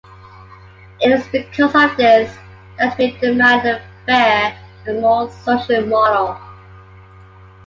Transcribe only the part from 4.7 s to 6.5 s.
and more social model.